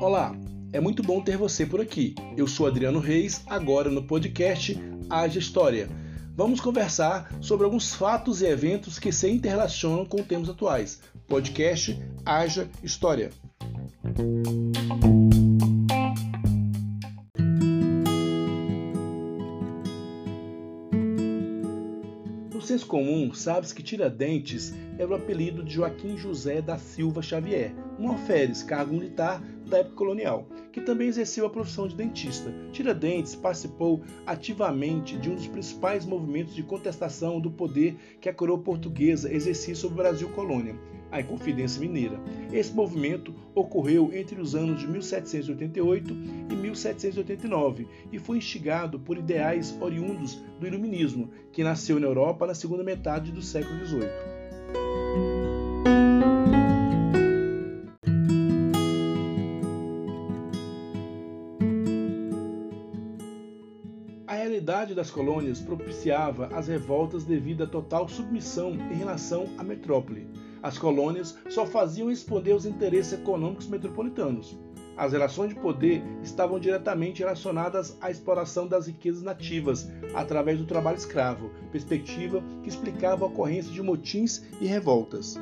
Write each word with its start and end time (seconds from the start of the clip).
Olá, 0.00 0.36
é 0.72 0.80
muito 0.80 1.02
bom 1.02 1.20
ter 1.20 1.36
você 1.36 1.66
por 1.66 1.80
aqui. 1.80 2.14
Eu 2.36 2.46
sou 2.46 2.66
Adriano 2.66 3.00
Reis, 3.00 3.42
agora 3.46 3.90
no 3.90 4.02
podcast 4.02 4.78
Haja 5.10 5.38
História. 5.38 5.88
Vamos 6.36 6.60
conversar 6.60 7.32
sobre 7.40 7.64
alguns 7.64 7.94
fatos 7.94 8.42
e 8.42 8.46
eventos 8.46 8.98
que 8.98 9.10
se 9.10 9.28
interrelacionam 9.30 10.04
com 10.04 10.22
temas 10.22 10.48
atuais. 10.48 11.00
Podcast 11.26 11.98
Haja 12.24 12.68
História. 12.82 13.30
Comum, 22.86 23.32
sabe-se 23.34 23.74
que 23.74 23.82
Tiradentes 23.82 24.74
era 24.98 25.10
o 25.10 25.14
apelido 25.14 25.62
de 25.62 25.74
Joaquim 25.74 26.16
José 26.16 26.62
da 26.62 26.78
Silva 26.78 27.20
Xavier, 27.20 27.74
um 27.98 28.08
alferes, 28.08 28.62
cargo 28.62 28.94
militar 28.94 29.42
da 29.66 29.78
época 29.78 29.96
colonial, 29.96 30.46
que 30.72 30.80
também 30.80 31.08
exerceu 31.08 31.46
a 31.46 31.50
profissão 31.50 31.88
de 31.88 31.96
dentista. 31.96 32.54
Tiradentes 32.72 33.34
participou 33.34 34.02
ativamente 34.24 35.18
de 35.18 35.28
um 35.28 35.34
dos 35.34 35.48
principais 35.48 36.06
movimentos 36.06 36.54
de 36.54 36.62
contestação 36.62 37.40
do 37.40 37.50
poder 37.50 37.96
que 38.20 38.28
a 38.28 38.34
coroa 38.34 38.58
portuguesa 38.58 39.32
exercia 39.32 39.74
sobre 39.74 39.94
o 39.94 40.02
Brasil 40.02 40.28
colônia, 40.30 40.76
a 41.16 41.20
Inconfidência 41.20 41.80
Mineira. 41.80 42.20
Esse 42.52 42.72
movimento 42.72 43.34
ocorreu 43.54 44.10
entre 44.12 44.40
os 44.40 44.54
anos 44.54 44.80
de 44.80 44.86
1788 44.86 46.12
e 46.50 46.54
1789 46.54 47.88
e 48.12 48.18
foi 48.18 48.38
instigado 48.38 49.00
por 49.00 49.16
ideais 49.16 49.76
oriundos 49.80 50.34
do 50.60 50.66
Iluminismo, 50.66 51.30
que 51.52 51.64
nasceu 51.64 51.98
na 51.98 52.06
Europa 52.06 52.46
na 52.46 52.54
segunda 52.54 52.84
metade 52.84 53.32
do 53.32 53.42
século 53.42 53.84
XVIII. 53.84 54.36
A 64.26 64.34
realidade 64.34 64.94
das 64.94 65.10
colônias 65.10 65.60
propiciava 65.60 66.48
as 66.48 66.68
revoltas 66.68 67.24
devido 67.24 67.64
à 67.64 67.66
total 67.66 68.08
submissão 68.08 68.72
em 68.72 68.96
relação 68.96 69.46
à 69.56 69.64
metrópole. 69.64 70.26
As 70.66 70.76
colônias 70.76 71.38
só 71.48 71.64
faziam 71.64 72.08
responder 72.08 72.50
aos 72.50 72.66
interesses 72.66 73.12
econômicos 73.12 73.68
metropolitanos. 73.68 74.58
As 74.96 75.12
relações 75.12 75.50
de 75.50 75.60
poder 75.60 76.02
estavam 76.24 76.58
diretamente 76.58 77.20
relacionadas 77.20 77.96
à 78.00 78.10
exploração 78.10 78.66
das 78.66 78.88
riquezas 78.88 79.22
nativas 79.22 79.88
através 80.12 80.58
do 80.58 80.66
trabalho 80.66 80.96
escravo, 80.96 81.52
perspectiva 81.70 82.42
que 82.64 82.68
explicava 82.68 83.24
a 83.24 83.28
ocorrência 83.28 83.70
de 83.70 83.80
motins 83.80 84.42
e 84.60 84.66
revoltas. 84.66 85.38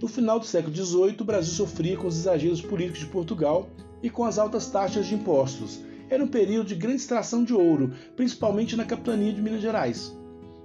No 0.00 0.06
final 0.06 0.38
do 0.38 0.46
século 0.46 0.72
XVIII, 0.72 1.16
o 1.18 1.24
Brasil 1.24 1.52
sofria 1.52 1.96
com 1.96 2.06
os 2.06 2.16
exageros 2.16 2.62
políticos 2.62 3.00
de 3.00 3.06
Portugal 3.06 3.68
e 4.00 4.08
com 4.08 4.24
as 4.24 4.38
altas 4.38 4.70
taxas 4.70 5.04
de 5.04 5.16
impostos. 5.16 5.87
Era 6.10 6.24
um 6.24 6.28
período 6.28 6.68
de 6.68 6.74
grande 6.74 6.96
extração 6.96 7.44
de 7.44 7.52
ouro, 7.52 7.92
principalmente 8.16 8.76
na 8.76 8.84
capitania 8.84 9.32
de 9.32 9.42
Minas 9.42 9.60
Gerais. 9.60 10.16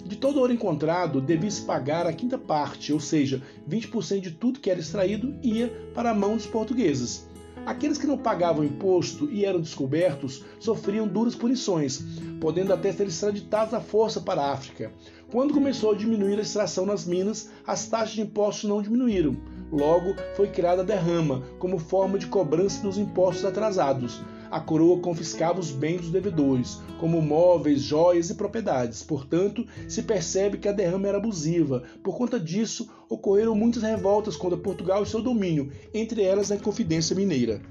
De 0.05 0.15
todo 0.15 0.39
ouro 0.39 0.53
encontrado, 0.53 1.21
devia-se 1.21 1.61
pagar 1.61 2.05
a 2.05 2.13
quinta 2.13 2.37
parte, 2.37 2.91
ou 2.91 2.99
seja, 2.99 3.41
20% 3.69 4.19
de 4.21 4.31
tudo 4.31 4.59
que 4.59 4.69
era 4.69 4.79
extraído 4.79 5.35
ia 5.41 5.69
para 5.93 6.11
a 6.11 6.13
mão 6.13 6.35
dos 6.35 6.45
portugueses. 6.45 7.27
Aqueles 7.65 7.97
que 7.97 8.07
não 8.07 8.17
pagavam 8.17 8.65
imposto 8.65 9.29
e 9.31 9.45
eram 9.45 9.61
descobertos 9.61 10.43
sofriam 10.59 11.07
duras 11.07 11.33
punições, 11.33 12.03
podendo 12.41 12.73
até 12.73 12.91
ser 12.91 13.07
extraditados 13.07 13.73
à 13.73 13.79
força 13.79 14.19
para 14.19 14.41
a 14.41 14.51
África. 14.51 14.91
Quando 15.31 15.53
começou 15.53 15.91
a 15.91 15.95
diminuir 15.95 16.37
a 16.37 16.41
extração 16.41 16.85
nas 16.85 17.05
minas, 17.05 17.49
as 17.65 17.87
taxas 17.87 18.15
de 18.15 18.21
impostos 18.21 18.69
não 18.69 18.81
diminuíram. 18.81 19.37
Logo, 19.71 20.13
foi 20.35 20.47
criada 20.49 20.81
a 20.81 20.85
derrama 20.85 21.41
como 21.57 21.79
forma 21.79 22.19
de 22.19 22.27
cobrança 22.27 22.83
dos 22.83 22.97
impostos 22.97 23.45
atrasados. 23.45 24.21
A 24.53 24.59
coroa 24.59 24.99
confiscava 24.99 25.59
os 25.59 25.71
bens 25.71 26.01
dos 26.01 26.11
devedores, 26.11 26.79
como 26.99 27.19
móveis, 27.19 27.81
joias 27.81 28.29
e 28.29 28.35
propriedades. 28.35 29.01
Portanto, 29.01 29.65
se 29.87 30.03
percebe 30.03 30.59
que 30.59 30.67
a 30.67 30.71
derrama 30.71 31.07
era 31.07 31.17
abusiva. 31.17 31.81
Por 32.03 32.15
conta 32.15 32.39
disso, 32.39 32.87
ocorreram 33.09 33.55
muitas 33.55 33.81
revoltas 33.81 34.37
contra 34.37 34.55
Portugal 34.55 35.01
e 35.01 35.07
seu 35.07 35.23
domínio, 35.23 35.71
entre 35.91 36.21
elas 36.21 36.51
a 36.51 36.55
Inconfidência 36.55 37.15
Mineira. 37.15 37.63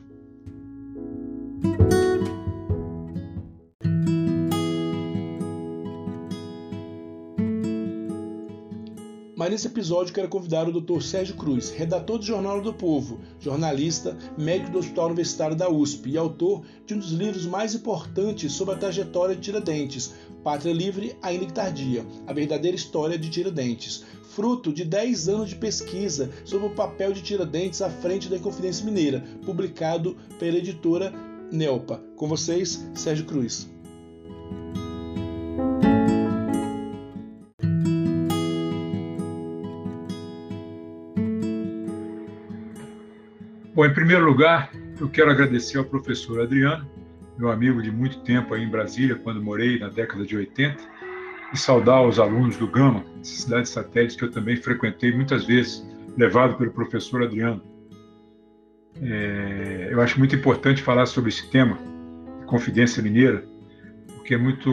Nesse 9.53 9.67
episódio 9.67 10.15
quero 10.15 10.31
convidar 10.31 10.67
o 10.67 10.81
Dr. 10.81 11.03
Sérgio 11.03 11.35
Cruz, 11.37 11.69
redator 11.69 12.17
do 12.17 12.25
Jornal 12.25 12.63
do 12.63 12.73
Povo, 12.73 13.21
jornalista, 13.39 14.17
médico 14.39 14.71
do 14.71 14.79
Hospital 14.79 15.09
Universitário 15.09 15.55
da 15.55 15.69
USP 15.69 16.09
e 16.09 16.17
autor 16.17 16.63
de 16.87 16.95
um 16.95 16.99
dos 16.99 17.13
livros 17.13 17.45
mais 17.45 17.75
importantes 17.75 18.51
sobre 18.55 18.75
a 18.75 18.79
trajetória 18.79 19.37
de 19.37 19.43
Tiradentes, 19.43 20.15
Pátria 20.43 20.73
Livre 20.73 21.15
ainda 21.21 21.45
que 21.45 21.53
tardia, 21.53 22.07
a 22.27 22.33
verdadeira 22.33 22.75
história 22.75 23.19
de 23.19 23.29
Tiradentes, 23.29 24.05
fruto 24.23 24.73
de 24.73 24.87
10 24.87 25.29
anos 25.29 25.51
de 25.51 25.57
pesquisa 25.57 26.31
sobre 26.47 26.69
o 26.69 26.75
papel 26.75 27.13
de 27.13 27.21
Tiradentes 27.21 27.83
à 27.83 27.91
frente 27.91 28.31
da 28.31 28.39
Inconfidência 28.39 28.87
Mineira, 28.87 29.23
publicado 29.45 30.17
pela 30.39 30.57
editora 30.57 31.13
Nelpa. 31.53 32.01
Com 32.17 32.27
vocês, 32.27 32.89
Sérgio 32.95 33.27
Cruz. 33.27 33.71
Bom, 43.75 43.87
em 43.87 43.95
primeiro 43.95 44.27
lugar, 44.27 44.71
eu 45.01 45.09
quero 45.09 45.31
agradecer 45.31 45.79
ao 45.79 45.85
professor 45.85 46.43
Adriano, 46.43 46.87
meu 47.39 47.51
amigo 47.51 47.81
de 47.81 47.91
muito 47.91 48.21
tempo 48.21 48.53
aí 48.53 48.63
em 48.63 48.69
Brasília, 48.69 49.15
quando 49.15 49.43
morei 49.43 49.79
na 49.79 49.89
década 49.89 50.27
de 50.27 50.37
80, 50.37 50.77
e 51.55 51.57
saudar 51.57 52.07
os 52.07 52.19
alunos 52.19 52.59
do 52.59 52.67
Gama, 52.67 53.03
cidade 53.23 53.71
satélite 53.71 54.19
que 54.19 54.25
eu 54.25 54.31
também 54.31 54.57
frequentei 54.57 55.11
muitas 55.11 55.47
vezes, 55.47 55.89
levado 56.19 56.59
pelo 56.59 56.71
professor 56.71 57.23
Adriano. 57.23 57.63
É, 59.01 59.89
eu 59.91 60.03
acho 60.03 60.19
muito 60.19 60.37
importante 60.37 60.83
falar 60.83 61.07
sobre 61.07 61.31
esse 61.31 61.51
tema, 61.51 61.79
Confidência 62.45 63.03
Mineira, 63.03 63.43
porque 64.17 64.35
é 64.35 64.39
muito 64.39 64.71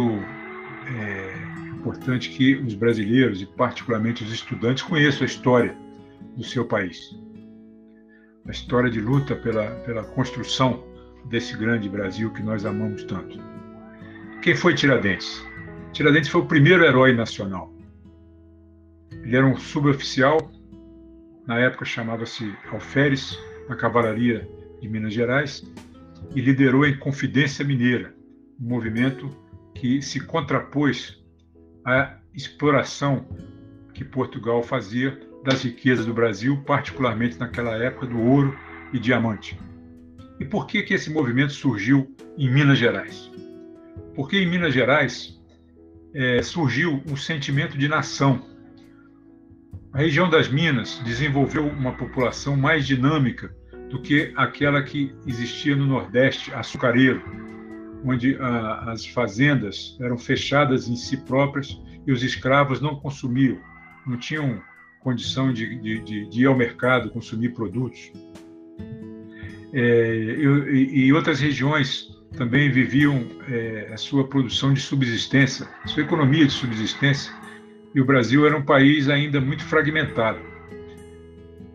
é, 0.94 1.72
importante 1.74 2.32
que 2.32 2.56
os 2.56 2.74
brasileiros, 2.74 3.42
e 3.42 3.46
particularmente 3.46 4.26
os 4.26 4.34
estudantes, 4.34 4.84
conheçam 4.84 5.22
a 5.22 5.26
história 5.26 5.74
do 6.36 6.44
seu 6.44 6.66
país 6.66 7.18
a 8.50 8.52
história 8.52 8.90
de 8.90 9.00
luta 9.00 9.36
pela, 9.36 9.68
pela 9.86 10.04
construção 10.04 10.84
desse 11.26 11.56
grande 11.56 11.88
Brasil 11.88 12.34
que 12.34 12.42
nós 12.42 12.66
amamos 12.66 13.04
tanto. 13.04 13.38
Quem 14.42 14.56
foi 14.56 14.74
Tiradentes? 14.74 15.46
Tiradentes 15.94 16.32
foi 16.32 16.42
o 16.42 16.46
primeiro 16.48 16.84
herói 16.84 17.14
nacional. 17.14 17.72
Ele 19.12 19.36
era 19.36 19.46
um 19.46 19.56
suboficial, 19.56 20.52
na 21.46 21.60
época 21.60 21.86
chamava-se 21.86 22.52
Alferes, 22.72 23.38
na 23.70 23.76
Cavalaria 23.76 24.50
de 24.82 24.90
Minas 24.90 25.14
Gerais, 25.14 25.64
e 26.34 26.42
liderou 26.42 26.84
a 26.84 26.90
Inconfidência 26.90 27.64
Mineira, 27.64 28.16
um 28.60 28.68
movimento 28.68 29.30
que 29.76 30.02
se 30.02 30.20
contrapôs 30.20 31.24
à 31.86 32.18
exploração 32.34 33.28
que 33.94 34.04
Portugal 34.04 34.64
fazia 34.64 35.20
das 35.44 35.64
riquezas 35.64 36.06
do 36.06 36.14
Brasil, 36.14 36.62
particularmente 36.66 37.40
naquela 37.40 37.76
época 37.78 38.08
do 38.08 38.20
ouro 38.20 38.58
e 38.92 39.00
diamante. 39.00 39.60
E 40.40 40.46
por 40.46 40.66
que, 40.66 40.84
que 40.84 40.94
esse 40.94 41.12
movimento 41.12 41.54
surgiu 41.54 42.16
em 42.38 42.50
Minas 42.50 42.78
Gerais? 42.78 43.32
Porque 44.16 44.38
em 44.38 44.50
Minas 44.50 44.74
Gerais 44.74 45.40
é, 46.14 46.42
surgiu 46.42 47.04
um 47.10 47.16
sentimento 47.16 47.78
de 47.78 47.88
nação. 47.88 48.46
A 49.94 50.00
região 50.00 50.30
das 50.30 50.48
Minas 50.48 51.02
desenvolveu 51.04 51.68
uma 51.68 51.94
população 51.94 52.56
mais 52.56 52.86
dinâmica 52.86 53.54
do 53.90 54.02
que 54.02 54.32
aquela 54.36 54.84
que 54.84 55.16
existia 55.26 55.76
no 55.76 55.86
Nordeste 55.86 56.54
açucareiro, 56.54 57.22
onde 58.06 58.38
a, 58.40 58.92
as 58.92 59.06
fazendas 59.06 59.98
eram 60.00 60.18
fechadas 60.18 60.88
em 60.88 60.96
si 60.96 61.18
próprias 61.18 61.78
e 62.06 62.12
os 62.12 62.24
escravos 62.24 62.80
não 62.80 62.96
consumiam, 62.96 63.60
não 64.06 64.18
tinham 64.18 64.62
condição 65.00 65.52
de, 65.54 65.76
de, 65.80 66.30
de, 66.30 66.42
ir 66.42 66.46
ao 66.46 66.56
mercado 66.56 67.10
consumir 67.10 67.50
produtos. 67.50 68.12
É, 69.74 70.36
e, 70.72 71.06
e, 71.06 71.14
outras 71.14 71.40
regiões 71.40 72.08
também 72.36 72.72
viviam 72.72 73.26
é, 73.48 73.92
a 73.94 73.98
sua 73.98 74.28
produção 74.28 74.74
de 74.74 74.82
subsistência, 74.82 75.68
sua 75.86 76.04
economia 76.04 76.46
de 76.46 76.52
subsistência, 76.52 77.32
e 77.94 78.02
o 78.02 78.06
Brasil 78.06 78.46
era 78.46 78.58
um 78.58 78.64
país 78.64 79.10
ainda 79.10 79.40
muito 79.40 79.64
fragmentado. 79.64 80.40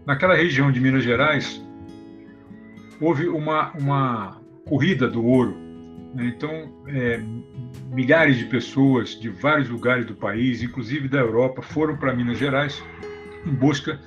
Naquela 0.06 0.34
região 0.34 0.70
de 0.70 0.80
Minas 0.80 1.02
Gerais, 1.02 1.64
houve 3.00 3.28
uma, 3.28 3.72
uma 3.72 4.40
corrida 4.66 5.08
do 5.08 5.24
ouro 5.24 5.56
Né? 6.14 6.32
Então, 6.34 6.84
é, 6.86 7.20
milhares 7.90 8.36
de 8.36 8.44
pessoas 8.44 9.18
de 9.18 9.28
vários 9.28 9.68
lugares 9.68 10.06
do 10.06 10.14
país, 10.14 10.62
inclusive 10.62 11.08
da 11.08 11.18
Europa, 11.18 11.60
foram 11.60 11.96
para 11.96 12.14
Minas 12.14 12.38
Gerais 12.38 12.82
em 13.46 13.52
busca 13.52 14.00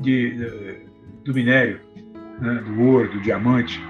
de, 0.00 0.84
do 1.24 1.32
minério, 1.32 1.80
né? 2.40 2.62
do 2.66 2.80
ouro, 2.82 3.10
do 3.12 3.20
diamante. 3.20 3.80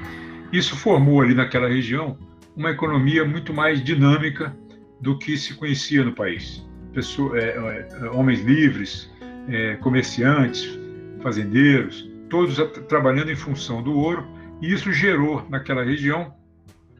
Isso 0.52 0.76
formou 0.76 1.22
ali 1.22 1.34
naquela 1.34 1.68
região 1.68 2.18
uma 2.56 2.70
economia 2.70 3.24
muito 3.24 3.54
mais 3.54 3.82
dinâmica 3.82 4.54
do 5.00 5.18
que 5.18 5.36
se 5.36 5.54
conhecia 5.54 6.04
no 6.04 6.12
país. 6.12 6.64
Pessoa, 6.92 7.38
é, 7.38 7.88
é, 7.90 8.10
homens 8.10 8.40
livres, 8.42 9.10
é, 9.48 9.76
comerciantes, 9.76 10.78
fazendeiros, 11.22 12.08
todos 12.28 12.56
trabalhando 12.88 13.30
em 13.30 13.36
função 13.36 13.82
do 13.82 13.94
ouro, 13.94 14.26
e 14.60 14.72
isso 14.72 14.92
gerou 14.92 15.44
naquela 15.48 15.82
região 15.82 16.34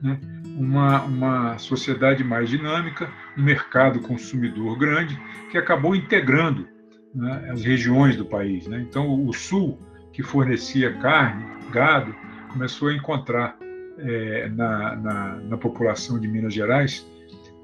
né, 0.01 0.19
uma, 0.57 1.03
uma 1.03 1.59
sociedade 1.59 2.25
mais 2.25 2.49
dinâmica, 2.49 3.11
um 3.37 3.43
mercado 3.43 4.01
consumidor 4.01 4.79
grande, 4.79 5.21
que 5.51 5.59
acabou 5.59 5.95
integrando 5.95 6.67
né, 7.15 7.49
as 7.51 7.63
regiões 7.63 8.17
do 8.17 8.25
país. 8.25 8.67
Né? 8.67 8.85
Então, 8.89 9.27
o 9.27 9.33
sul, 9.33 9.79
que 10.13 10.23
fornecia 10.23 10.93
carne, 10.95 11.45
gado, 11.71 12.15
começou 12.51 12.89
a 12.89 12.95
encontrar 12.95 13.57
é, 13.99 14.49
na, 14.49 14.97
na, 14.97 15.37
na, 15.37 15.57
população 15.57 16.19
de 16.19 16.27
Minas 16.27 16.55
Gerais 16.55 17.07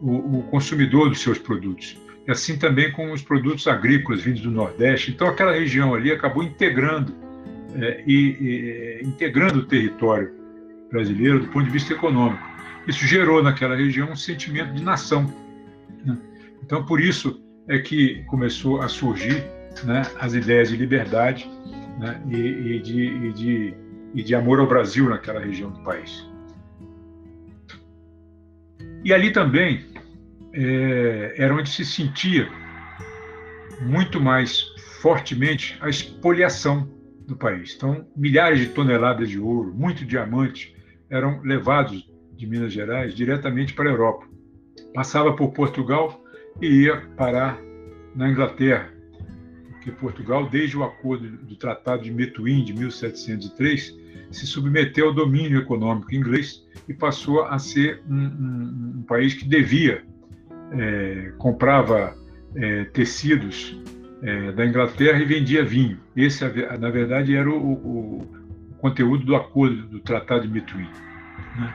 o, 0.00 0.38
o, 0.38 0.42
consumidor 0.44 1.08
dos 1.08 1.20
seus 1.20 1.38
produtos. 1.38 2.00
E 2.26 2.30
assim 2.30 2.58
também 2.58 2.92
com 2.92 3.12
os 3.12 3.22
produtos 3.22 3.66
agrícolas 3.66 4.22
vindos 4.22 4.42
do 4.42 4.50
Nordeste. 4.50 5.10
Então, 5.10 5.26
aquela 5.26 5.52
região 5.52 5.94
ali 5.94 6.12
acabou 6.12 6.42
integrando 6.42 7.14
é, 7.74 8.02
e, 8.06 9.00
e 9.02 9.06
integrando 9.06 9.60
o 9.60 9.64
território 9.64 10.30
brasileiro 10.90 11.40
do 11.40 11.48
ponto 11.48 11.64
de 11.64 11.70
vista 11.70 11.92
econômico. 11.92 12.42
Isso 12.86 13.06
gerou 13.06 13.42
naquela 13.42 13.76
região 13.76 14.10
um 14.10 14.16
sentimento 14.16 14.72
de 14.72 14.82
nação. 14.82 15.32
Né? 16.04 16.16
Então, 16.62 16.84
por 16.84 17.00
isso 17.00 17.42
é 17.68 17.78
que 17.78 18.24
começou 18.24 18.80
a 18.80 18.88
surgir 18.88 19.44
né, 19.84 20.02
as 20.18 20.34
ideias 20.34 20.70
de 20.70 20.76
liberdade 20.76 21.48
né, 21.98 22.20
e, 22.30 22.36
e, 22.36 22.80
de, 22.80 23.04
e, 23.04 23.32
de, 23.32 23.74
e 24.14 24.22
de 24.22 24.34
amor 24.34 24.60
ao 24.60 24.66
Brasil 24.66 25.08
naquela 25.08 25.40
região 25.40 25.70
do 25.70 25.80
país. 25.80 26.26
E 29.04 29.12
ali 29.12 29.30
também 29.30 29.86
é, 30.52 31.34
era 31.36 31.54
onde 31.54 31.70
se 31.70 31.84
sentia 31.84 32.48
muito 33.82 34.20
mais 34.20 34.62
fortemente 35.00 35.78
a 35.80 35.88
expoliação 35.88 36.88
do 37.26 37.36
país. 37.36 37.74
Então, 37.76 38.06
milhares 38.16 38.58
de 38.58 38.66
toneladas 38.68 39.28
de 39.28 39.38
ouro, 39.38 39.72
muito 39.72 40.04
diamante, 40.04 40.74
eram 41.10 41.40
levados 41.42 42.10
de 42.34 42.46
Minas 42.46 42.72
Gerais 42.72 43.14
diretamente 43.14 43.74
para 43.74 43.88
a 43.88 43.92
Europa. 43.92 44.26
Passava 44.94 45.34
por 45.34 45.52
Portugal 45.52 46.24
e 46.60 46.84
ia 46.84 46.96
parar 47.16 47.58
na 48.14 48.28
Inglaterra, 48.28 48.90
porque 49.70 49.92
Portugal, 49.92 50.48
desde 50.48 50.76
o 50.76 50.82
acordo 50.82 51.28
do 51.28 51.56
Tratado 51.56 52.02
de 52.02 52.10
Metuim 52.10 52.64
de 52.64 52.72
1703, 52.72 53.96
se 54.30 54.46
submeteu 54.46 55.08
ao 55.08 55.14
domínio 55.14 55.58
econômico 55.58 56.14
inglês 56.14 56.66
e 56.88 56.94
passou 56.94 57.44
a 57.44 57.58
ser 57.58 58.02
um, 58.08 58.14
um, 58.14 58.94
um 58.98 59.02
país 59.02 59.34
que 59.34 59.46
devia, 59.46 60.04
é, 60.72 61.32
comprava 61.38 62.14
é, 62.54 62.84
tecidos 62.84 63.80
é, 64.22 64.52
da 64.52 64.66
Inglaterra 64.66 65.18
e 65.18 65.24
vendia 65.24 65.64
vinho. 65.64 65.98
Esse, 66.16 66.44
na 66.78 66.90
verdade, 66.90 67.34
era 67.34 67.48
o, 67.48 67.72
o, 67.72 68.38
conteúdo 68.78 69.24
do 69.24 69.34
acordo 69.34 69.82
do 69.88 70.00
Tratado 70.00 70.42
de 70.42 70.52
Metuim. 70.52 70.88
Né? 71.56 71.74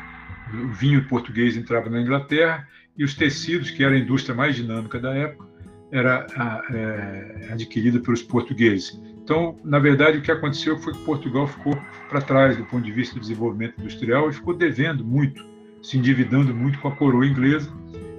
O 0.53 0.67
vinho 0.73 1.05
português 1.07 1.57
entrava 1.57 1.89
na 1.89 2.01
Inglaterra 2.01 2.67
e 2.98 3.04
os 3.04 3.16
tecidos, 3.16 3.72
que 3.72 3.84
era 3.84 3.95
a 3.95 3.98
indústria 3.98 4.36
mais 4.36 4.56
dinâmica 4.56 5.00
da 5.00 5.13
época, 5.13 5.48
era 5.92 6.25
é, 6.72 7.50
adquirida 7.51 8.00
pelos 8.00 8.22
portugueses. 8.24 9.00
Então, 9.24 9.57
na 9.63 9.80
verdade, 9.80 10.18
o 10.18 10.22
que 10.22 10.31
aconteceu 10.31 10.78
foi 10.80 10.94
que 10.94 11.00
Portugal 11.06 11.48
ficou 11.48 11.78
para 12.10 12.19
trás 12.22 12.57
do 12.57 12.66
ponto 12.66 12.84
de 12.84 12.92
vista 12.92 13.16
do 13.16 13.22
desenvolvimento 13.22 13.80
industrial 13.80 14.30
e 14.30 14.34
ficou 14.34 14.54
devendo 14.54 15.04
muito, 15.04 15.45
se 15.81 15.98
endividando 15.98 16.54
muito 16.54 16.80
com 16.80 16.88
a 16.88 16.95
coroa 16.95 17.25
inglesa. 17.25 17.72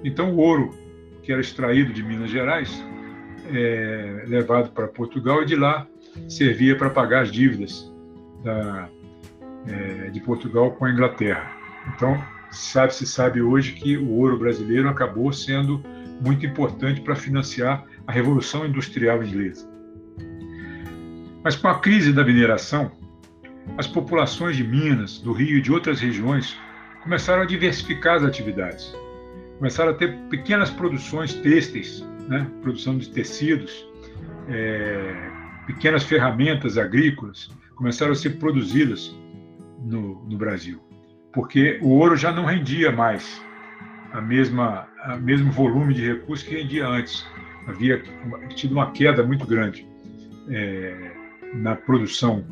Então, 0.03 0.33
o 0.33 0.39
ouro 0.39 0.85
que 1.25 1.33
era 1.33 1.41
extraído 1.41 1.93
de 1.93 2.03
Minas 2.03 2.31
Gerais, 2.31 2.85
é, 3.53 4.25
levado 4.27 4.71
para 4.71 4.87
Portugal 4.87 5.43
e 5.43 5.47
de 5.47 5.57
lá 5.57 5.87
servia 6.29 6.77
para 6.77 6.91
pagar 6.91 7.23
as 7.23 7.33
dívidas 7.33 7.93
da, 8.43 8.89
é, 9.67 10.11
de 10.11 10.21
Portugal 10.21 10.71
com 10.73 10.85
a 10.85 10.91
Inglaterra. 10.91 11.51
Então, 11.95 12.23
sabe 12.57 12.95
se 12.95 13.07
sabe 13.07 13.43
hoje 13.43 13.73
que 13.73 13.97
o 13.97 14.11
ouro 14.11 14.39
brasileiro 14.39 14.89
acabou 14.89 15.33
sendo 15.33 15.83
muito 16.21 16.47
importante 16.47 17.01
para 17.01 17.17
financiar 17.17 17.85
a 18.07 18.13
revolução 18.13 18.67
industrial 18.67 19.23
inglesa. 19.23 19.69
Mas 21.43 21.57
com 21.57 21.69
a 21.69 21.79
crise 21.79 22.13
da 22.13 22.25
mineração, 22.25 22.91
as 23.77 23.87
populações 23.87 24.57
de 24.57 24.65
Minas, 24.65 25.19
do 25.19 25.33
Rio 25.33 25.59
e 25.59 25.61
de 25.61 25.73
outras 25.73 26.01
regiões 26.01 26.57
começaram 27.03 27.43
a 27.43 27.47
diversificar 27.47 28.17
as 28.17 28.25
atividades. 28.25 28.95
Começaram 29.59 29.91
a 29.91 29.95
ter 29.95 30.17
pequenas 30.31 30.71
produções 30.71 31.35
têxteis, 31.35 32.01
né? 32.29 32.51
produção 32.63 32.97
de 32.97 33.09
tecidos, 33.11 33.87
é, 34.49 35.31
pequenas 35.67 36.05
ferramentas 36.05 36.77
agrícolas 36.77 37.51
começaram 37.75 38.13
a 38.13 38.15
ser 38.15 38.39
produzidas 38.39 39.15
no, 39.83 40.25
no 40.25 40.37
Brasil, 40.37 40.81
porque 41.35 41.79
o 41.83 41.89
ouro 41.89 42.17
já 42.17 42.33
não 42.33 42.45
rendia 42.45 42.93
mais 42.93 43.43
a 44.13 44.21
mesma 44.21 44.87
a 45.03 45.17
mesmo 45.17 45.51
volume 45.51 45.93
de 45.93 46.07
recursos 46.07 46.47
que 46.47 46.57
rendia 46.57 46.87
antes. 46.87 47.27
Havia 47.67 48.03
tido 48.55 48.73
uma 48.73 48.91
queda 48.93 49.23
muito 49.23 49.47
grande 49.47 49.87
é, 50.49 51.11
na 51.55 51.75
produção 51.75 52.45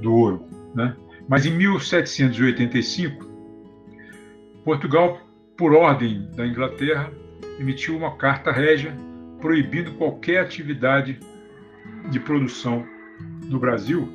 do 0.00 0.14
ouro, 0.14 0.46
né? 0.74 0.96
Mas 1.28 1.44
em 1.44 1.50
1785, 1.50 3.26
Portugal, 4.64 5.20
por 5.56 5.74
ordem 5.74 6.30
da 6.34 6.46
Inglaterra, 6.46 7.10
emitiu 7.58 7.96
uma 7.96 8.16
carta 8.16 8.52
régia 8.52 8.94
proibindo 9.40 9.92
qualquer 9.94 10.40
atividade 10.40 11.18
de 12.10 12.20
produção 12.20 12.86
no 13.44 13.58
Brasil 13.58 14.08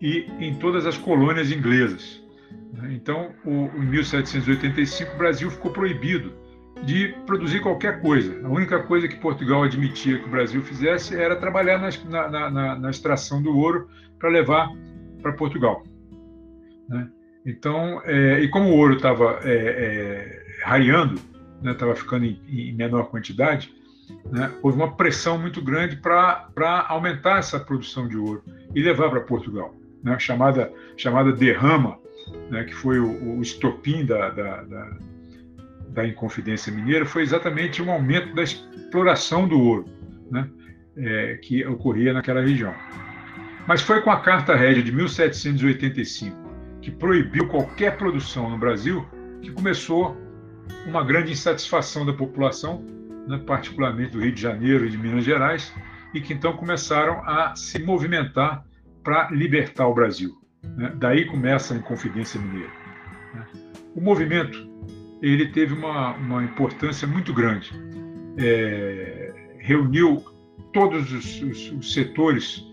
e 0.00 0.26
em 0.38 0.54
todas 0.54 0.86
as 0.86 0.96
colônias 0.96 1.52
inglesas. 1.52 2.20
Então, 2.90 3.32
o, 3.44 3.66
em 3.76 3.86
1785, 3.86 5.14
o 5.14 5.18
Brasil 5.18 5.50
ficou 5.50 5.70
proibido 5.70 6.32
de 6.84 7.08
produzir 7.26 7.60
qualquer 7.60 8.00
coisa. 8.00 8.40
A 8.46 8.48
única 8.48 8.82
coisa 8.82 9.06
que 9.06 9.16
Portugal 9.16 9.62
admitia 9.64 10.18
que 10.18 10.24
o 10.24 10.30
Brasil 10.30 10.62
fizesse 10.62 11.14
era 11.14 11.36
trabalhar 11.36 11.78
na, 11.78 12.28
na, 12.28 12.50
na, 12.50 12.74
na 12.76 12.90
extração 12.90 13.42
do 13.42 13.56
ouro 13.56 13.88
para 14.18 14.30
levar 14.30 14.70
para 15.20 15.32
Portugal. 15.32 15.82
Né? 16.88 17.08
Então, 17.44 18.00
é, 18.04 18.40
e 18.40 18.48
como 18.48 18.70
o 18.70 18.76
ouro 18.76 18.94
estava 18.96 19.40
é, 19.44 20.40
é, 20.64 21.70
estava 21.70 21.92
né, 21.92 21.96
ficando 21.96 22.24
em, 22.24 22.40
em, 22.48 22.74
menor 22.74 23.10
quantidade, 23.10 23.74
né, 24.30 24.50
houve 24.62 24.76
uma 24.76 24.96
pressão 24.96 25.38
muito 25.38 25.62
grande 25.62 25.96
para 25.96 26.86
aumentar 26.88 27.38
essa 27.38 27.60
produção 27.60 28.08
de 28.08 28.16
ouro 28.16 28.42
e 28.74 28.82
levar 28.82 29.10
para 29.10 29.20
Portugal 29.20 29.74
né, 30.02 30.18
chamada, 30.18 30.72
chamada 30.96 31.32
derrama, 31.32 31.98
né, 32.50 32.64
que 32.64 32.74
foi 32.74 32.98
o, 32.98 33.36
o 33.36 33.42
estopim 33.42 34.04
da, 34.04 34.30
da, 34.30 34.62
da, 34.62 34.90
da, 35.88 36.06
Inconfidência 36.06 36.72
Mineira, 36.72 37.04
foi 37.04 37.22
exatamente 37.22 37.82
um 37.82 37.90
aumento 37.90 38.34
da 38.34 38.42
exploração 38.42 39.46
do 39.46 39.60
ouro 39.60 39.84
né, 40.30 40.48
é, 40.96 41.38
que 41.42 41.64
ocorria 41.66 42.12
naquela 42.12 42.40
região. 42.40 42.74
Mas 43.66 43.82
foi 43.82 44.00
com 44.00 44.10
a 44.10 44.20
Carta 44.20 44.54
Régia 44.54 44.82
de 44.82 44.92
1785, 44.92 46.36
que 46.80 46.90
proibiu 46.90 47.46
qualquer 47.48 47.96
produção 47.96 48.50
no 48.50 48.58
Brasil, 48.58 49.06
que 49.42 49.50
começou 49.50 50.16
uma 50.86 51.04
grande 51.04 51.32
insatisfação 51.32 52.06
da 52.06 52.12
população, 52.12 52.84
né, 53.26 53.38
particularmente 53.46 54.12
do 54.12 54.20
Rio 54.20 54.32
de 54.32 54.40
Janeiro 54.40 54.86
e 54.86 54.90
de 54.90 54.98
Minas 54.98 55.24
Gerais, 55.24 55.72
e 56.14 56.20
que 56.20 56.32
então 56.32 56.56
começaram 56.56 57.22
a 57.24 57.54
se 57.54 57.78
movimentar 57.78 58.64
para 59.02 59.30
libertar 59.30 59.86
o 59.86 59.94
Brasil. 59.94 60.38
Né? 60.62 60.92
Daí 60.96 61.24
começa 61.26 61.74
a 61.74 61.76
Inconfidência 61.76 62.40
Mineira. 62.40 62.72
Né? 63.34 63.46
O 63.94 64.00
movimento 64.00 64.68
ele 65.22 65.48
teve 65.48 65.74
uma, 65.74 66.14
uma 66.14 66.42
importância 66.42 67.06
muito 67.06 67.32
grande. 67.32 67.72
É, 68.38 69.32
reuniu 69.58 70.24
todos 70.72 71.12
os, 71.12 71.42
os, 71.42 71.72
os, 71.72 71.92
setores 71.92 72.64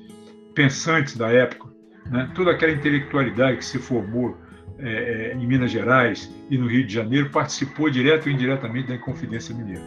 pensantes 0.53 1.17
da 1.17 1.29
época, 1.29 1.67
né? 2.09 2.29
toda 2.33 2.51
aquela 2.51 2.71
intelectualidade 2.71 3.57
que 3.57 3.65
se 3.65 3.79
formou 3.79 4.37
é, 4.79 5.31
é, 5.31 5.33
em 5.33 5.45
Minas 5.45 5.71
Gerais 5.71 6.33
e 6.49 6.57
no 6.57 6.67
Rio 6.67 6.85
de 6.85 6.93
Janeiro 6.93 7.29
participou 7.29 7.89
direto 7.89 8.27
ou 8.27 8.31
indiretamente 8.31 8.87
da 8.87 8.95
Inconfidência 8.95 9.53
Mineira. 9.53 9.83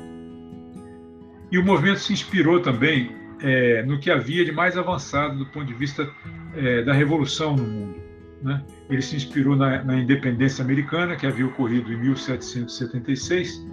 E 1.50 1.58
o 1.58 1.64
movimento 1.64 2.00
se 2.00 2.12
inspirou 2.12 2.60
também 2.60 3.19
é, 3.42 3.82
no 3.82 3.98
que 3.98 4.10
havia 4.10 4.44
de 4.44 4.52
mais 4.52 4.76
avançado 4.76 5.38
do 5.38 5.46
ponto 5.46 5.66
de 5.66 5.74
vista 5.74 6.08
é, 6.56 6.82
da 6.82 6.92
revolução 6.92 7.56
no 7.56 7.64
mundo. 7.64 8.00
Né? 8.42 8.62
Ele 8.88 9.02
se 9.02 9.16
inspirou 9.16 9.56
na, 9.56 9.82
na 9.84 9.96
independência 9.96 10.64
americana, 10.64 11.16
que 11.16 11.26
havia 11.26 11.46
ocorrido 11.46 11.92
em 11.92 11.96
1776, 11.96 13.66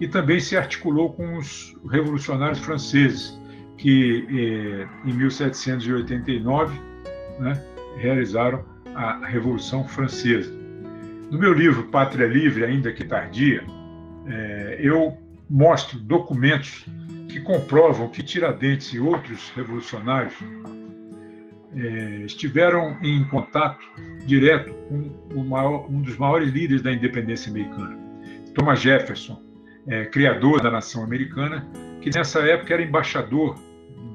e 0.00 0.08
também 0.08 0.40
se 0.40 0.56
articulou 0.56 1.12
com 1.12 1.36
os 1.36 1.76
revolucionários 1.90 2.60
franceses, 2.60 3.38
que 3.76 4.26
eh, 4.28 5.08
em 5.08 5.12
1789 5.12 6.80
né, 7.38 7.64
realizaram 7.96 8.64
a 8.94 9.24
Revolução 9.26 9.86
Francesa. 9.86 10.52
No 11.30 11.38
meu 11.38 11.52
livro 11.52 11.84
Pátria 11.84 12.26
Livre, 12.26 12.64
ainda 12.64 12.92
que 12.92 13.04
tardia, 13.04 13.62
eh, 14.26 14.78
eu 14.80 15.16
mostro 15.48 15.98
documentos 15.98 16.84
que 17.28 17.40
comprovam 17.40 18.08
que 18.08 18.22
Tiradentes 18.22 18.92
e 18.94 18.98
outros 18.98 19.50
revolucionários 19.54 20.34
é, 21.76 22.24
estiveram 22.24 22.96
em 23.02 23.22
contato 23.24 23.84
direto 24.24 24.74
com 25.32 25.44
maior, 25.44 25.86
um 25.90 26.00
dos 26.00 26.16
maiores 26.16 26.50
líderes 26.50 26.82
da 26.82 26.92
independência 26.92 27.50
americana, 27.50 27.98
Thomas 28.54 28.80
Jefferson, 28.80 29.42
é, 29.86 30.06
criador 30.06 30.62
da 30.62 30.70
nação 30.70 31.04
americana, 31.04 31.66
que 32.00 32.10
nessa 32.10 32.40
época 32.40 32.74
era 32.74 32.82
embaixador 32.82 33.58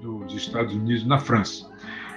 dos 0.01 0.35
Estados 0.35 0.73
Unidos 0.73 1.05
na 1.05 1.19
França. 1.19 1.71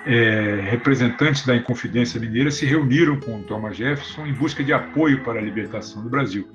É, 0.06 0.60
representantes 0.70 1.44
da 1.44 1.56
Inconfidência 1.56 2.20
Mineira 2.20 2.50
se 2.50 2.64
reuniram 2.64 3.18
com 3.18 3.42
Thomas 3.42 3.76
Jefferson 3.76 4.26
em 4.26 4.32
busca 4.32 4.62
de 4.62 4.72
apoio 4.72 5.22
para 5.24 5.40
a 5.40 5.42
libertação 5.42 6.02
do 6.02 6.08
Brasil. 6.08 6.48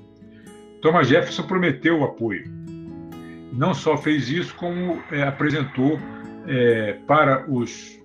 Thomas 0.80 1.06
Jefferson 1.06 1.42
prometeu 1.42 2.00
o 2.00 2.04
apoio. 2.04 2.44
Não 3.52 3.74
só 3.74 3.96
fez 3.96 4.30
isso, 4.30 4.54
como 4.54 5.02
é, 5.10 5.22
apresentou 5.22 6.00
é, 6.46 6.94
para 7.06 7.44
os 7.50 8.00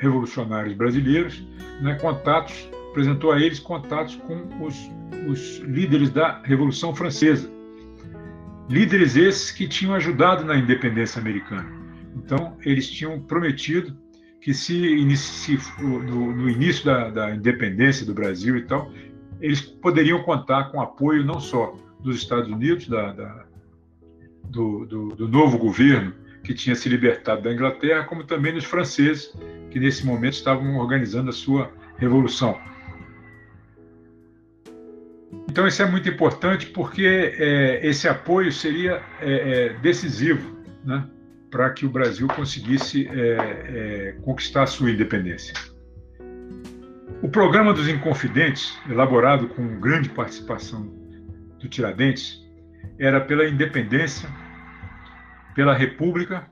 revolucionários 0.00 0.74
brasileiros, 0.74 1.46
né, 1.80 1.94
contatos, 1.96 2.68
apresentou 2.90 3.32
a 3.32 3.40
eles 3.40 3.60
contatos 3.60 4.16
com 4.16 4.64
os, 4.64 4.90
os 5.28 5.58
líderes 5.58 6.10
da 6.10 6.40
Revolução 6.42 6.94
Francesa. 6.94 7.50
Líderes 8.68 9.16
esses 9.16 9.50
que 9.50 9.68
tinham 9.68 9.94
ajudado 9.94 10.44
na 10.44 10.56
independência 10.56 11.20
americana. 11.20 11.66
Então, 12.16 12.56
eles 12.64 12.90
tinham 12.90 13.20
prometido 13.20 13.96
que 14.40 14.54
se, 14.54 15.04
no, 15.78 16.32
no, 16.34 16.48
início 16.48 16.84
da, 16.84 17.10
da, 17.10 17.34
independência 17.34 18.06
do 18.06 18.14
Brasil 18.14 18.56
e 18.56 18.62
tal, 18.62 18.90
eles 19.40 19.60
poderiam 19.60 20.22
contar 20.22 20.70
com 20.70 20.80
apoio 20.80 21.24
não 21.24 21.40
só 21.40 21.74
dos 22.00 22.16
Estados 22.16 22.50
Unidos, 22.50 22.88
da, 22.88 23.12
da, 23.12 23.46
do, 24.48 24.86
do, 24.86 25.08
do, 25.08 25.28
novo 25.28 25.58
governo 25.58 26.12
que 26.42 26.54
tinha 26.54 26.74
se 26.74 26.88
libertado 26.88 27.42
da 27.42 27.52
Inglaterra, 27.52 28.04
como 28.04 28.24
também 28.24 28.52
dos 28.52 28.64
franceses, 28.64 29.34
que 29.70 29.78
nesse 29.78 30.06
momento 30.06 30.34
estavam 30.34 30.76
organizando 30.76 31.30
a 31.30 31.32
sua 31.32 31.70
revolução. 31.98 32.58
Então, 35.48 35.66
isso 35.66 35.82
é 35.82 35.86
muito 35.86 36.08
importante 36.08 36.66
porque 36.66 37.04
é, 37.04 37.86
esse 37.86 38.08
apoio 38.08 38.52
seria 38.52 39.02
é, 39.20 39.32
é, 39.32 39.68
decisivo 39.80 40.56
né, 40.84 41.06
para 41.50 41.70
que 41.70 41.84
o 41.84 41.90
Brasil 41.90 42.28
conseguisse 42.28 43.08
é, 43.08 43.12
é, 43.12 44.16
conquistar 44.22 44.62
a 44.62 44.66
sua 44.66 44.90
independência. 44.90 45.54
O 47.20 47.28
programa 47.28 47.74
dos 47.74 47.88
Inconfidentes, 47.88 48.78
elaborado 48.88 49.48
com 49.48 49.80
grande 49.80 50.08
participação 50.08 50.86
do 51.58 51.68
Tiradentes, 51.68 52.47
era 52.98 53.20
pela 53.20 53.48
independência, 53.48 54.28
pela 55.54 55.74
república, 55.74 56.48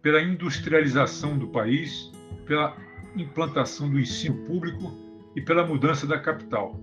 pela 0.00 0.20
industrialização 0.20 1.38
do 1.38 1.48
país 1.48 2.10
pela 2.46 2.76
implantação 3.16 3.90
do 3.90 3.98
ensino 3.98 4.36
público 4.44 4.92
e 5.34 5.40
pela 5.40 5.66
mudança 5.66 6.06
da 6.06 6.18
capital. 6.18 6.78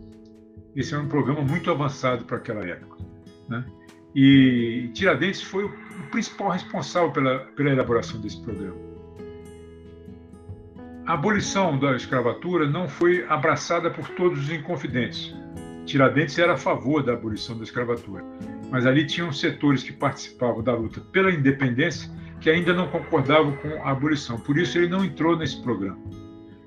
Esse 0.75 0.93
é 0.93 0.97
um 0.97 1.07
programa 1.07 1.41
muito 1.41 1.69
avançado 1.69 2.25
para 2.25 2.37
aquela 2.37 2.65
época. 2.65 2.97
Né? 3.47 3.65
E 4.15 4.89
Tiradentes 4.93 5.41
foi 5.41 5.65
o 5.65 5.73
principal 6.11 6.49
responsável 6.49 7.11
pela, 7.11 7.39
pela 7.55 7.69
elaboração 7.69 8.19
desse 8.21 8.41
programa. 8.41 8.77
A 11.05 11.13
abolição 11.13 11.77
da 11.77 11.95
escravatura 11.95 12.67
não 12.67 12.87
foi 12.87 13.25
abraçada 13.27 13.89
por 13.89 14.07
todos 14.09 14.39
os 14.39 14.51
inconfidentes. 14.51 15.35
Tiradentes 15.85 16.37
era 16.37 16.53
a 16.53 16.57
favor 16.57 17.01
da 17.01 17.13
abolição 17.13 17.57
da 17.57 17.63
escravatura, 17.63 18.23
mas 18.69 18.85
ali 18.85 19.05
tinham 19.05 19.31
setores 19.31 19.83
que 19.83 19.91
participavam 19.91 20.63
da 20.63 20.73
luta 20.73 21.01
pela 21.11 21.31
independência 21.31 22.09
que 22.39 22.49
ainda 22.49 22.73
não 22.73 22.87
concordavam 22.87 23.55
com 23.57 23.67
a 23.83 23.91
abolição. 23.91 24.39
Por 24.39 24.57
isso, 24.57 24.77
ele 24.77 24.87
não 24.87 25.03
entrou 25.03 25.37
nesse 25.37 25.61
programa. 25.61 25.99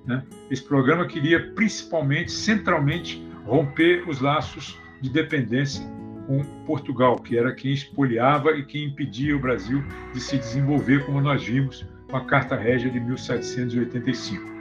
Né? 0.05 0.23
Esse 0.51 0.63
programa 0.63 1.07
queria, 1.07 1.53
principalmente, 1.55 2.31
centralmente, 2.31 3.25
romper 3.45 4.09
os 4.09 4.21
laços 4.21 4.79
de 5.01 5.09
dependência 5.11 5.85
com 6.27 6.43
Portugal, 6.65 7.17
que 7.17 7.37
era 7.37 7.55
quem 7.55 7.73
espoliava 7.73 8.53
e 8.53 8.65
quem 8.65 8.85
impedia 8.85 9.37
o 9.37 9.41
Brasil 9.41 9.83
de 10.13 10.21
se 10.21 10.39
desenvolver, 10.39 11.05
como 11.05 11.21
nós 11.21 11.45
vimos 11.45 11.87
com 12.09 12.17
a 12.17 12.25
Carta 12.25 12.57
Régia 12.57 12.91
de 12.91 13.01
1785. 13.01 14.53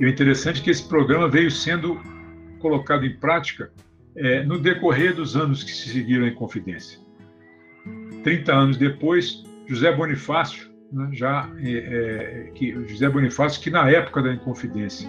E 0.00 0.04
o 0.04 0.08
interessante 0.08 0.60
é 0.60 0.64
que 0.64 0.70
esse 0.70 0.86
programa 0.86 1.28
veio 1.28 1.50
sendo 1.50 2.00
colocado 2.58 3.06
em 3.06 3.14
prática 3.16 3.70
é, 4.16 4.42
no 4.44 4.58
decorrer 4.58 5.14
dos 5.14 5.36
anos 5.36 5.62
que 5.62 5.70
se 5.70 5.88
seguiram 5.88 6.26
em 6.26 6.34
Confidência. 6.34 6.98
30 8.22 8.52
anos 8.52 8.76
depois, 8.76 9.42
José 9.66 9.94
Bonifácio, 9.94 10.70
né, 10.92 11.08
já 11.12 11.50
é, 11.58 11.72
é, 11.72 12.50
que 12.54 12.72
José 12.88 13.08
Bonifácio, 13.08 13.60
que 13.60 13.70
na 13.70 13.88
época 13.90 14.22
da 14.22 14.32
Inconfidência 14.32 15.08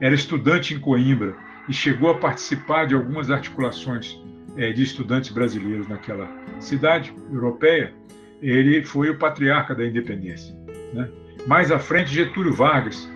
era 0.00 0.14
estudante 0.14 0.74
em 0.74 0.80
Coimbra 0.80 1.34
e 1.68 1.72
chegou 1.72 2.10
a 2.10 2.18
participar 2.18 2.86
de 2.86 2.94
algumas 2.94 3.30
articulações 3.30 4.18
é, 4.56 4.72
de 4.72 4.82
estudantes 4.82 5.30
brasileiros 5.30 5.88
naquela 5.88 6.28
cidade 6.60 7.12
europeia, 7.32 7.92
ele 8.40 8.84
foi 8.84 9.10
o 9.10 9.18
patriarca 9.18 9.74
da 9.74 9.84
independência. 9.84 10.54
Né? 10.92 11.08
Mais 11.46 11.70
à 11.70 11.78
frente, 11.78 12.12
Getúlio 12.12 12.52
Vargas 12.52 13.10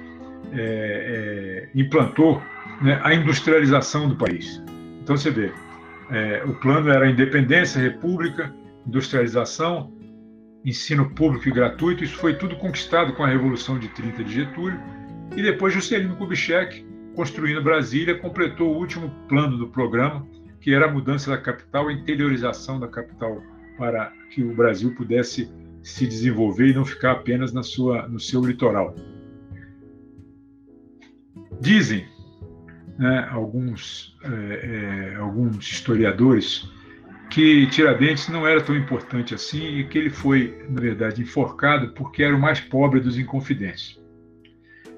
é, 0.53 1.69
é, 1.75 1.79
implantou 1.79 2.43
né, 2.81 3.01
a 3.03 3.15
industrialização 3.15 4.09
do 4.09 4.17
país. 4.17 4.63
Então 5.09 5.17
você 5.17 5.31
vê, 5.31 5.55
é, 6.11 6.45
o 6.45 6.53
plano 6.53 6.91
era 6.91 7.11
independência, 7.11 7.81
república, 7.81 8.55
industrialização, 8.87 9.91
ensino 10.63 11.09
público 11.15 11.49
e 11.49 11.51
gratuito, 11.51 12.05
isso 12.05 12.19
foi 12.19 12.35
tudo 12.35 12.57
conquistado 12.57 13.15
com 13.15 13.25
a 13.25 13.27
Revolução 13.27 13.79
de 13.79 13.89
30 13.89 14.23
de 14.23 14.35
Getúlio, 14.35 14.79
e 15.35 15.41
depois 15.41 15.73
Juscelino 15.73 16.15
Kubitschek, 16.17 16.85
construindo 17.17 17.63
Brasília, 17.63 18.19
completou 18.19 18.75
o 18.75 18.77
último 18.77 19.09
plano 19.31 19.57
do 19.57 19.69
programa, 19.69 20.29
que 20.61 20.75
era 20.75 20.85
a 20.85 20.93
mudança 20.93 21.31
da 21.31 21.39
capital, 21.39 21.89
a 21.89 21.93
interiorização 21.95 22.79
da 22.79 22.87
capital, 22.87 23.43
para 23.79 24.13
que 24.29 24.43
o 24.43 24.55
Brasil 24.55 24.95
pudesse 24.95 25.51
se 25.83 26.07
desenvolver 26.07 26.67
e 26.67 26.75
não 26.75 26.85
ficar 26.85 27.13
apenas 27.13 27.51
na 27.51 27.63
sua, 27.63 28.07
no 28.07 28.21
seu 28.21 28.45
litoral. 28.45 28.95
Dizem 31.59 32.05
né, 32.99 33.29
alguns, 33.31 34.17
é, 34.25 35.13
é, 35.13 35.17
alguns 35.17 35.65
historiadores 35.65 36.69
que 37.31 37.67
Tiradentes 37.69 38.29
não 38.29 38.47
era 38.47 38.61
tão 38.61 38.75
importante 38.75 39.35
assim 39.35 39.79
e 39.79 39.85
que 39.85 39.99
ele 39.99 40.11
foi, 40.11 40.67
na 40.69 40.81
verdade, 40.81 41.23
enforcado 41.23 41.93
porque 41.93 42.23
era 42.23 42.35
o 42.35 42.41
mais 42.41 42.59
pobre 42.59 43.01
dos 43.01 43.19
inconfidentes. 43.19 44.01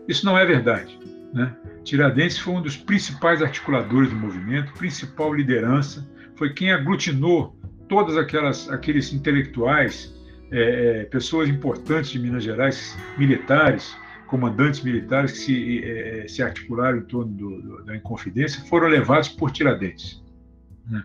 Isso 0.09 0.25
não 0.25 0.39
é 0.39 0.47
verdade. 0.47 0.99
Né? 1.35 1.55
Tiradentes 1.85 2.39
foi 2.39 2.55
um 2.55 2.63
dos 2.63 2.77
principais 2.77 3.43
articuladores 3.43 4.11
do 4.11 4.17
movimento, 4.17 4.73
principal 4.73 5.35
liderança, 5.35 6.09
foi 6.37 6.55
quem 6.55 6.73
aglutinou 6.73 7.57
todas 7.89 8.17
aquelas 8.17 8.71
aqueles 8.71 9.13
intelectuais, 9.13 10.15
é, 10.51 11.01
é 11.01 11.05
pessoas 11.05 11.49
importantes 11.49 12.11
de 12.11 12.19
Minas 12.19 12.45
Gerais, 12.45 12.97
militares, 13.19 13.95
comandantes 14.31 14.81
militares 14.83 15.33
que 15.33 15.39
se, 15.39 15.85
é, 15.85 16.29
se 16.29 16.41
articularam 16.41 16.99
em 16.99 17.03
torno 17.03 17.33
do, 17.33 17.61
do, 17.61 17.85
da 17.85 17.97
Inconfidência, 17.97 18.65
foram 18.67 18.87
levados 18.87 19.29
por 19.29 19.51
Tiradentes. 19.51 20.23
Né? 20.89 21.03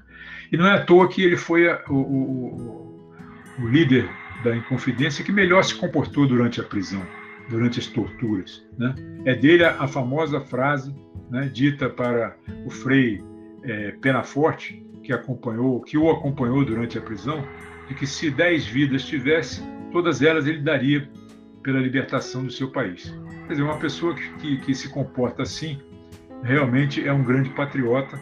E 0.51 0.55
não 0.55 0.67
é 0.67 0.73
à 0.73 0.85
toa 0.85 1.09
que 1.09 1.23
ele 1.23 1.35
foi 1.35 1.67
a, 1.67 1.83
o, 1.89 1.95
o, 1.95 3.11
o 3.59 3.67
líder 3.67 4.07
da 4.43 4.55
Inconfidência 4.55 5.25
que 5.25 5.31
melhor 5.31 5.63
se 5.63 5.73
comportou 5.73 6.27
durante 6.27 6.61
a 6.61 6.63
prisão, 6.63 7.01
durante 7.49 7.79
as 7.79 7.87
torturas. 7.87 8.63
Né? 8.77 8.93
É 9.25 9.33
dele 9.33 9.65
a, 9.65 9.81
a 9.81 9.87
famosa 9.87 10.39
frase 10.39 10.95
né, 11.31 11.49
dita 11.51 11.89
para 11.89 12.37
o 12.63 12.69
Frei 12.69 13.23
é, 13.63 13.91
Penaforte, 14.01 14.85
que 15.03 15.11
acompanhou, 15.11 15.81
que 15.81 15.97
o 15.97 16.11
acompanhou 16.11 16.63
durante 16.63 16.99
a 16.99 17.01
prisão, 17.01 17.43
de 17.87 17.95
que 17.95 18.05
se 18.05 18.29
dez 18.29 18.67
vidas 18.67 19.03
tivesse, 19.03 19.63
todas 19.91 20.21
elas 20.21 20.45
ele 20.45 20.59
daria 20.59 21.09
pela 21.65 21.79
libertação 21.79 22.45
do 22.45 22.51
seu 22.51 22.69
país. 22.69 23.11
Quer 23.47 23.53
dizer, 23.53 23.63
uma 23.63 23.79
pessoa 23.79 24.13
que, 24.13 24.29
que, 24.35 24.57
que 24.57 24.75
se 24.75 24.87
comporta 24.87 25.41
assim 25.41 25.79
realmente 26.43 27.05
é 27.05 27.11
um 27.11 27.23
grande 27.23 27.49
patriota 27.49 28.19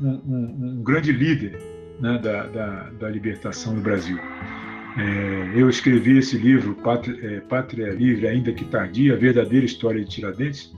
um, 0.00 0.08
um, 0.08 0.78
um 0.78 0.82
grande 0.82 1.12
líder 1.12 1.58
né, 2.00 2.18
da, 2.18 2.46
da, 2.46 2.90
da, 2.90 3.10
libertação 3.10 3.74
do 3.74 3.82
Brasil. 3.82 4.18
É, 4.96 5.60
eu 5.60 5.68
escrevi 5.68 6.18
esse 6.18 6.38
livro, 6.38 6.74
Pátria, 6.76 7.18
é, 7.22 7.40
Pátria, 7.40 7.90
Livre, 7.90 8.26
ainda 8.26 8.52
que 8.52 8.64
tardia, 8.64 9.14
a 9.14 9.16
verdadeira 9.16 9.66
história 9.66 10.02
de 10.02 10.08
Tiradentes, 10.08 10.74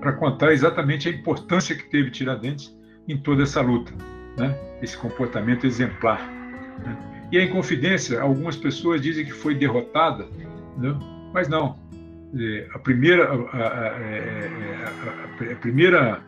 para 0.00 0.12
contar 0.12 0.52
exatamente 0.52 1.08
a 1.08 1.12
importância 1.12 1.74
que 1.74 1.88
teve 1.88 2.10
Tiradentes 2.10 2.76
em 3.08 3.16
toda 3.16 3.44
essa 3.44 3.60
luta, 3.60 3.92
né? 4.36 4.54
esse 4.82 4.96
comportamento 4.96 5.66
exemplar. 5.66 6.20
Né? 6.84 7.28
E 7.32 7.38
a 7.38 7.44
Inconfidência, 7.44 8.20
algumas 8.20 8.56
pessoas 8.56 9.00
dizem 9.00 9.24
que 9.24 9.32
foi 9.32 9.54
derrotada, 9.54 10.28
né? 10.76 10.98
mas 11.32 11.48
não. 11.48 11.78
É, 12.34 12.68
a 12.74 12.78
primeira, 12.78 13.30
a, 13.30 13.34
a, 13.34 13.88
a, 15.48 15.52
a 15.52 15.56
primeira 15.56 16.22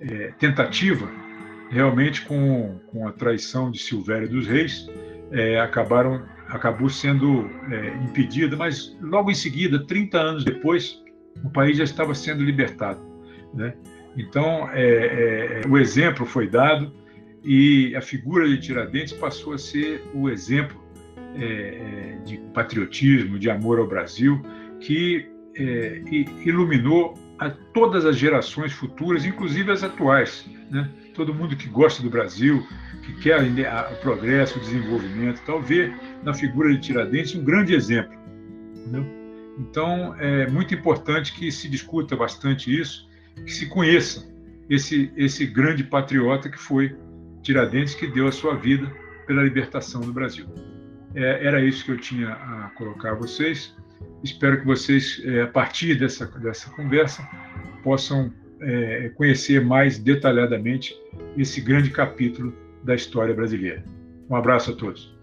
é, 0.00 0.32
tentativa, 0.38 1.08
realmente 1.70 2.22
com, 2.22 2.78
com 2.86 3.06
a 3.06 3.12
traição 3.12 3.70
de 3.70 3.78
Silvério 3.78 4.28
dos 4.28 4.46
Reis, 4.46 4.88
é, 5.30 5.60
acabaram, 5.60 6.24
acabou 6.48 6.88
sendo 6.88 7.48
é, 7.70 7.88
impedida, 8.04 8.56
mas 8.56 8.96
logo 9.00 9.30
em 9.30 9.34
seguida, 9.34 9.84
30 9.84 10.18
anos 10.18 10.44
depois, 10.44 11.02
o 11.44 11.50
país 11.50 11.76
já 11.76 11.84
estava 11.84 12.14
sendo 12.14 12.42
libertado. 12.42 13.00
Né? 13.54 13.74
Então, 14.16 14.68
é, 14.72 15.62
é, 15.64 15.68
o 15.68 15.78
exemplo 15.78 16.26
foi 16.26 16.48
dado 16.48 16.92
e 17.44 17.94
a 17.94 18.00
figura 18.00 18.48
de 18.48 18.58
Tiradentes 18.58 19.12
passou 19.12 19.54
a 19.54 19.58
ser 19.58 20.02
o 20.14 20.28
exemplo 20.28 20.82
é, 21.34 21.44
é 21.44 22.18
de 22.24 22.38
patriotismo, 22.52 23.38
de 23.38 23.50
amor 23.50 23.78
ao 23.78 23.86
Brasil, 23.86 24.42
que 24.80 25.28
é, 25.56 26.02
iluminou 26.44 27.14
a 27.38 27.50
todas 27.50 28.04
as 28.04 28.16
gerações 28.16 28.72
futuras, 28.72 29.24
inclusive 29.24 29.70
as 29.70 29.82
atuais. 29.82 30.48
Né? 30.70 30.88
Todo 31.14 31.32
mundo 31.34 31.56
que 31.56 31.68
gosta 31.68 32.02
do 32.02 32.10
Brasil, 32.10 32.66
que 33.04 33.12
quer 33.20 33.40
o 33.40 33.96
progresso, 33.96 34.58
o 34.58 34.60
desenvolvimento, 34.60 35.40
tal, 35.46 35.62
vê 35.62 35.92
na 36.22 36.34
figura 36.34 36.72
de 36.72 36.80
Tiradentes 36.80 37.34
um 37.34 37.44
grande 37.44 37.74
exemplo. 37.74 38.16
Entendeu? 38.76 39.06
Então, 39.58 40.14
é 40.18 40.48
muito 40.48 40.74
importante 40.74 41.34
que 41.34 41.50
se 41.50 41.68
discuta 41.68 42.14
bastante 42.14 42.76
isso, 42.76 43.08
que 43.44 43.52
se 43.52 43.66
conheça 43.66 44.28
esse, 44.68 45.12
esse 45.16 45.46
grande 45.46 45.82
patriota 45.82 46.48
que 46.48 46.58
foi 46.58 46.96
Tiradentes, 47.42 47.94
que 47.94 48.06
deu 48.06 48.28
a 48.28 48.32
sua 48.32 48.54
vida 48.56 48.90
pela 49.26 49.42
libertação 49.42 50.00
do 50.00 50.12
Brasil. 50.12 50.46
É, 51.14 51.46
era 51.46 51.60
isso 51.60 51.84
que 51.84 51.92
eu 51.92 51.98
tinha 51.98 52.30
a 52.30 52.70
colocar 52.76 53.12
a 53.12 53.14
vocês. 53.14 53.74
Espero 54.22 54.60
que 54.60 54.66
vocês, 54.66 55.20
é, 55.24 55.42
a 55.42 55.46
partir 55.46 55.94
dessa, 55.96 56.26
dessa 56.26 56.70
conversa, 56.70 57.26
possam 57.82 58.32
é, 58.60 59.10
conhecer 59.14 59.64
mais 59.64 59.98
detalhadamente 59.98 60.96
esse 61.36 61.60
grande 61.60 61.90
capítulo 61.90 62.54
da 62.84 62.94
história 62.94 63.34
brasileira. 63.34 63.84
Um 64.28 64.36
abraço 64.36 64.72
a 64.72 64.74
todos. 64.74 65.17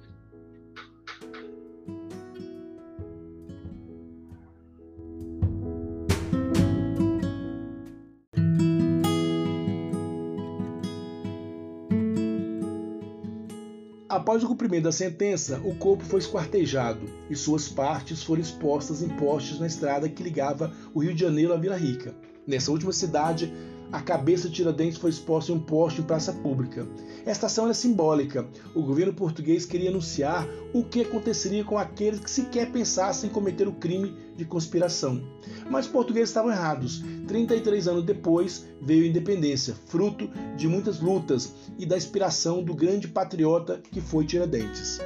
Após 14.15 14.41
o 14.41 14.48
cumprimento 14.48 14.86
da 14.86 14.93
sentença, 14.93 15.60
o 15.65 15.75
corpo 15.75 16.05
foi 16.05 16.22
esquartejado 16.22 17.05
e 17.29 17.36
suas 17.36 17.67
partes 17.67 18.24
foram 18.24 18.41
expostas 18.41 19.03
em 19.03 19.10
postes 19.10 19.60
na 19.60 19.67
estrada 19.67 20.07
que 20.07 20.24
ligava 20.24 20.72
o 20.93 21.03
Rio 21.03 21.13
de 21.13 21.19
Janeiro 21.19 21.51
à 21.51 21.57
Vila 21.57 21.75
Rica. 21.75 22.15
Nessa 22.48 22.72
última 22.72 22.93
cidade, 22.93 23.53
a 23.92 24.01
cabeça 24.01 24.50
de 24.50 24.56
Tiradentes 24.56 24.98
foi 24.98 25.10
exposta 25.10 25.51
em 25.51 25.56
um 25.56 25.60
poste 25.60 26.01
em 26.01 26.04
praça 26.04 26.34
pública. 26.34 26.88
Esta 27.25 27.46
ação 27.46 27.65
era 27.65 27.74
simbólica. 27.74 28.48
O 28.74 28.82
governo 28.82 29.13
português 29.13 29.65
queria 29.65 29.89
anunciar 29.89 30.48
o 30.74 30.84
que 30.84 31.01
aconteceria 31.01 31.63
com 31.63 31.77
aqueles 31.77 32.20
que 32.20 32.30
sequer 32.30 32.72
pensassem 32.72 33.30
em 33.30 33.34
cometer 33.34 33.68
o 33.68 33.74
crime 33.74 34.15
de 34.36 34.46
conspiração. 34.46 35.24
Mas 35.70 35.86
os 35.86 35.92
portugueses 35.92 36.30
estavam 36.30 36.51
errados. 36.51 37.04
33 37.27 37.88
anos 37.88 38.04
depois 38.04 38.65
veio 38.82 39.04
a 39.04 39.08
independência, 39.08 39.75
fruto 39.88 40.30
de 40.56 40.68
muitas 40.68 41.00
lutas 41.00 41.54
e 41.77 41.86
da 41.86 41.98
inspiração 41.98 42.63
do 42.63 42.74
grande 42.74 43.08
patriota 43.08 43.82
que 43.91 44.02
foi 44.02 44.26
Tiradentes. 44.26 45.00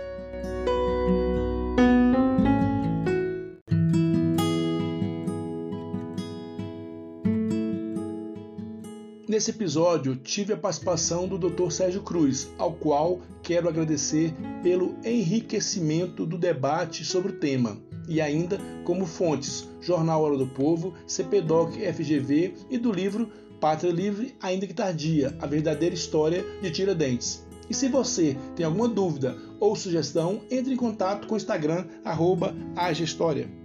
Nesse 9.40 9.52
episódio, 9.52 10.18
tive 10.18 10.52
a 10.52 10.58
participação 10.58 11.26
do 11.26 11.38
Dr. 11.38 11.72
Sérgio 11.72 12.02
Cruz, 12.02 12.52
ao 12.58 12.74
qual 12.74 13.22
quero 13.42 13.70
agradecer 13.70 14.34
pelo 14.62 14.98
enriquecimento 15.02 16.26
do 16.26 16.38
debate 16.38 17.06
sobre 17.06 17.32
o 17.32 17.40
tema, 17.40 17.78
e 18.10 18.20
ainda 18.20 18.60
como 18.84 19.06
fontes 19.06 19.66
Jornal 19.80 20.22
Hora 20.24 20.38
do 20.38 20.46
Povo, 20.46 20.94
CPDOC 21.08 21.78
FGV 21.94 22.54
e 22.70 22.78
do 22.78 22.92
livro 22.92 23.32
Pátria 23.62 23.94
Livre, 23.94 24.36
ainda 24.42 24.68
que 24.68 24.74
tardia, 24.74 25.34
a 25.40 25.48
verdadeira 25.48 25.96
história 25.96 26.44
de 26.62 26.70
Tiradentes. 26.70 27.48
E 27.70 27.74
se 27.74 27.88
você 27.88 28.36
tem 28.58 28.66
alguma 28.66 28.90
dúvida 28.90 29.38
ou 29.58 29.74
sugestão, 29.74 30.42
entre 30.52 30.74
em 30.74 30.76
contato 30.76 31.28
com 31.28 31.36
o 31.36 31.38
Instagram, 31.38 31.86
arroba 32.04 32.54
História. 33.02 33.59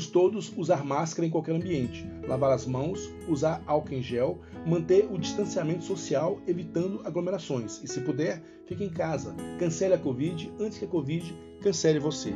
Vamos 0.00 0.12
todos 0.12 0.50
usar 0.56 0.82
máscara 0.82 1.26
em 1.26 1.30
qualquer 1.30 1.54
ambiente, 1.54 2.10
lavar 2.26 2.52
as 2.52 2.64
mãos, 2.64 3.12
usar 3.28 3.62
álcool 3.66 3.92
em 3.92 4.02
gel, 4.02 4.38
manter 4.66 5.06
o 5.12 5.18
distanciamento 5.18 5.84
social, 5.84 6.40
evitando 6.46 7.02
aglomerações. 7.04 7.82
E 7.84 7.86
se 7.86 8.00
puder, 8.00 8.42
fique 8.64 8.82
em 8.82 8.88
casa. 8.88 9.36
Cancele 9.58 9.92
a 9.92 9.98
Covid 9.98 10.50
antes 10.58 10.78
que 10.78 10.86
a 10.86 10.88
Covid 10.88 11.36
cancele 11.60 11.98
você. 11.98 12.32